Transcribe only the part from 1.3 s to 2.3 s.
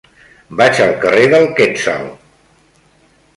del Quetzal.